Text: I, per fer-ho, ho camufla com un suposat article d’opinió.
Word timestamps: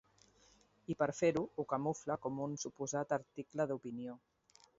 I, 0.93 0.95
per 1.01 1.07
fer-ho, 1.17 1.43
ho 1.55 1.65
camufla 1.73 2.17
com 2.25 2.41
un 2.47 2.57
suposat 2.65 3.15
article 3.19 3.69
d’opinió. 3.75 4.19